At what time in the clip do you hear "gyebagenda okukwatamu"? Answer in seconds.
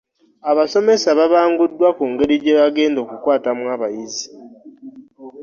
2.43-3.63